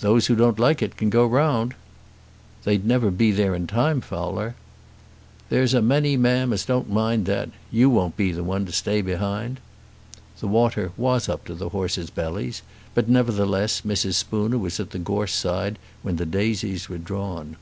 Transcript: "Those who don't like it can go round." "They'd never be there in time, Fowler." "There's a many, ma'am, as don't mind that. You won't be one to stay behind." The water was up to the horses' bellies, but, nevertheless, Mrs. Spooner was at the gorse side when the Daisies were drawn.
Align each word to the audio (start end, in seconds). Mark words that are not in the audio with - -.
"Those 0.00 0.26
who 0.26 0.36
don't 0.36 0.58
like 0.58 0.82
it 0.82 0.98
can 0.98 1.08
go 1.08 1.24
round." 1.24 1.72
"They'd 2.64 2.84
never 2.84 3.10
be 3.10 3.30
there 3.32 3.54
in 3.54 3.66
time, 3.66 4.02
Fowler." 4.02 4.56
"There's 5.48 5.72
a 5.72 5.80
many, 5.80 6.18
ma'am, 6.18 6.52
as 6.52 6.66
don't 6.66 6.90
mind 6.92 7.24
that. 7.24 7.48
You 7.72 7.88
won't 7.88 8.14
be 8.14 8.34
one 8.34 8.66
to 8.66 8.72
stay 8.72 9.00
behind." 9.00 9.60
The 10.38 10.48
water 10.48 10.92
was 10.98 11.30
up 11.30 11.46
to 11.46 11.54
the 11.54 11.70
horses' 11.70 12.10
bellies, 12.10 12.60
but, 12.94 13.08
nevertheless, 13.08 13.80
Mrs. 13.86 14.16
Spooner 14.16 14.58
was 14.58 14.78
at 14.80 14.90
the 14.90 14.98
gorse 14.98 15.32
side 15.32 15.78
when 16.02 16.16
the 16.16 16.26
Daisies 16.26 16.90
were 16.90 16.98
drawn. 16.98 17.56